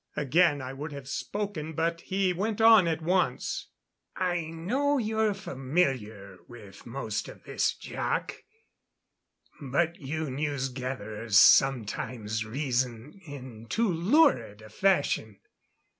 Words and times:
Again 0.15 0.63
I 0.63 0.73
would 0.73 0.93
have 0.93 1.07
spoken, 1.07 1.73
but 1.73 2.01
he 2.01 2.33
went 2.33 2.59
on 2.59 2.87
at 2.87 3.03
once. 3.03 3.67
"I 4.15 4.45
know 4.47 4.97
you're 4.97 5.35
familiar 5.35 6.39
with 6.47 6.87
most 6.87 7.27
of 7.27 7.43
this, 7.43 7.75
Jac. 7.75 8.43
But 9.61 9.99
you 9.99 10.31
news 10.31 10.69
gatherers 10.69 11.37
sometimes 11.37 12.43
reason 12.43 13.21
in 13.27 13.67
too 13.67 13.89
lurid 13.93 14.63
a 14.63 14.69
fashion. 14.71 15.39